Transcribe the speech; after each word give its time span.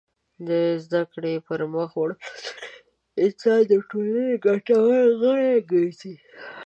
د 0.47 0.49
زدهکړې 0.83 1.33
پرمخ 1.47 1.89
وړلو 1.97 2.27
سره 2.45 2.67
انسان 3.25 3.59
د 3.71 3.73
ټولنې 3.89 4.41
ګټور 4.45 5.03
غړی 5.21 5.53
ګرځي. 5.71 6.13